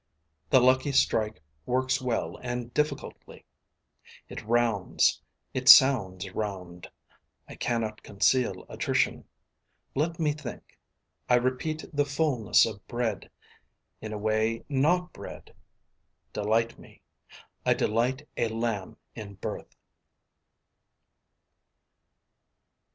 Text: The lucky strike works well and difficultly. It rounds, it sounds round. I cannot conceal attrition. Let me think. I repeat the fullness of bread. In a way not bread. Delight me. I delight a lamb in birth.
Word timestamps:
The 0.49 0.59
lucky 0.59 0.93
strike 0.93 1.43
works 1.67 2.01
well 2.01 2.37
and 2.41 2.73
difficultly. 2.73 3.45
It 4.29 4.43
rounds, 4.43 5.21
it 5.53 5.69
sounds 5.69 6.27
round. 6.33 6.89
I 7.47 7.53
cannot 7.53 8.01
conceal 8.01 8.65
attrition. 8.67 9.25
Let 9.93 10.17
me 10.17 10.33
think. 10.33 10.79
I 11.29 11.35
repeat 11.35 11.85
the 11.93 12.03
fullness 12.03 12.65
of 12.65 12.87
bread. 12.87 13.29
In 14.01 14.11
a 14.11 14.17
way 14.17 14.63
not 14.67 15.13
bread. 15.13 15.53
Delight 16.33 16.79
me. 16.79 17.03
I 17.63 17.75
delight 17.75 18.27
a 18.37 18.47
lamb 18.47 18.97
in 19.13 19.35
birth. 19.35 19.75